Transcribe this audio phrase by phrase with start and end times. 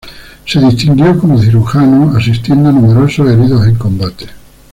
[0.47, 4.25] Se distinguió como cirujano asistiendo a numerosos heridos en combate.